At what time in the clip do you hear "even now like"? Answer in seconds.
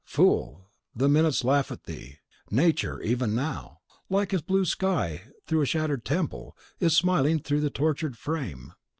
3.03-4.33